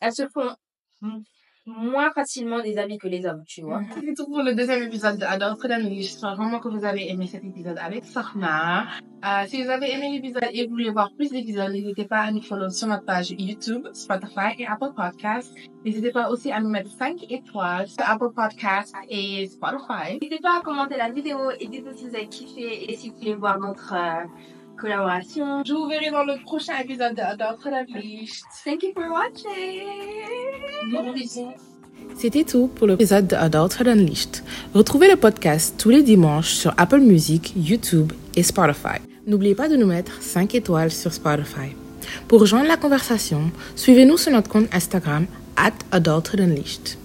[0.00, 0.54] elles se font
[1.66, 3.80] moins facilement des amis que les hommes, tu vois.
[3.94, 6.02] C'est tout pour le deuxième épisode de Adore Fredami.
[6.02, 8.84] J'espère vraiment que vous avez aimé cet épisode avec Sarna.
[9.24, 12.30] Euh, si vous avez aimé l'épisode et vous voulez voir plus d'épisodes, n'hésitez pas à
[12.30, 15.54] nous follow sur notre page YouTube, Spotify et Apple Podcasts.
[15.84, 20.18] N'hésitez pas aussi à nous mettre 5 étoiles sur Apple Podcasts et Spotify.
[20.20, 23.16] N'hésitez pas à commenter la vidéo et dites-nous si vous avez kiffé et si vous
[23.16, 24.24] voulez voir notre euh,
[24.76, 25.62] collaboration.
[25.64, 28.28] Je vous verrai dans le prochain épisode de Adore Fredami.
[28.64, 29.84] Thank you for watching!
[32.16, 34.42] C'était tout pour l'épisode de Adulthood Unleashed.
[34.74, 39.00] Retrouvez le podcast tous les dimanches sur Apple Music, YouTube et Spotify.
[39.26, 41.74] N'oubliez pas de nous mettre 5 étoiles sur Spotify.
[42.28, 46.98] Pour rejoindre la conversation, suivez-nous sur notre compte Instagram at Adulthood Unleashed.